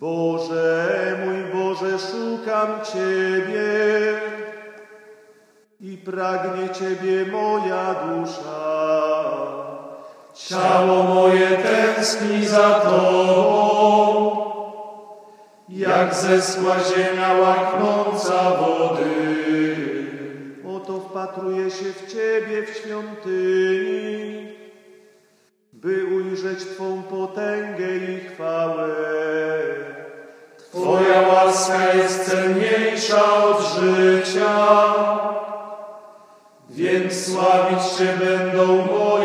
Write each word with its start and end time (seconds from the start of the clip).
Boże, 0.00 1.18
mój 1.24 1.62
Boże, 1.62 1.98
szukam 1.98 2.68
Ciebie 2.92 4.20
i 5.80 5.96
pragnie 5.96 6.68
Ciebie 6.68 7.26
moja 7.32 7.94
dusza. 7.94 9.08
Ciało 10.34 11.02
moje 11.02 11.48
tęskni 11.48 12.46
za 12.46 12.70
Tobą, 12.70 14.36
jak 15.68 16.14
zeschła 16.14 16.74
ziemia 16.78 17.32
łaknąca 17.32 18.50
wody. 18.50 19.76
Oto 20.76 21.00
wpatruję 21.00 21.70
się 21.70 21.92
w 21.92 22.12
Ciebie 22.12 22.66
w 22.66 22.76
świątyni, 22.76 24.48
by 25.72 26.04
ujrzeć 26.04 26.64
Twą 26.64 27.02
potęgę 27.02 27.96
i 27.96 28.20
chwałę. 28.20 28.87
Łaska 31.68 31.94
jest 31.94 32.30
cenniejsza 32.30 33.44
od 33.44 33.60
życia, 33.60 34.94
więc 36.70 37.26
sławić 37.26 37.84
Cię 37.98 38.04
będą 38.04 38.66
moje 38.66 39.17